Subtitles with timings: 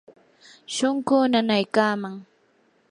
[0.75, 2.13] shunquu nanaykaman.